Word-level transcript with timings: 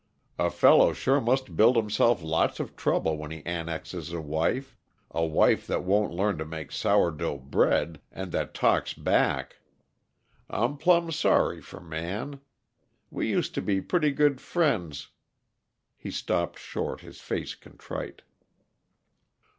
"A 0.39 0.49
fellow 0.49 0.93
sure 0.93 1.21
must 1.21 1.55
build 1.55 1.75
himself 1.75 2.23
lots 2.23 2.59
of 2.59 2.75
trouble 2.75 3.19
when 3.19 3.29
he 3.29 3.45
annexes 3.45 4.11
a 4.11 4.19
wife 4.19 4.75
a 5.11 5.23
wife 5.23 5.67
that 5.67 5.83
won't 5.83 6.11
learn 6.11 6.39
to 6.39 6.43
make 6.47 6.71
sour 6.71 7.11
dough 7.11 7.37
bread, 7.37 8.01
and 8.11 8.31
that 8.31 8.55
talks 8.55 8.95
back. 8.95 9.57
I'm 10.49 10.77
plumb 10.77 11.11
sorry 11.11 11.61
for 11.61 11.79
Man. 11.79 12.41
We 13.11 13.27
used 13.27 13.53
to 13.53 13.61
be 13.61 13.79
pretty 13.79 14.09
good 14.09 14.41
friends" 14.41 15.09
He 15.99 16.09
stopped 16.09 16.57
short, 16.57 17.01
his 17.01 17.19
face 17.19 17.53
contrite. 17.53 18.23